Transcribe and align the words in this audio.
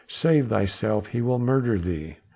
"Save 0.07 0.47
thyself! 0.47 1.09
he 1.09 1.21
will 1.21 1.37
murder 1.37 1.77
thee!" 1.77 2.17